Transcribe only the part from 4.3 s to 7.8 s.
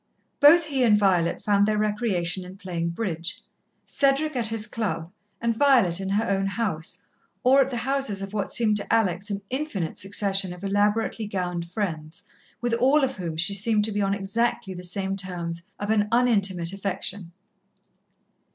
at his club and Violet in her own house, or at the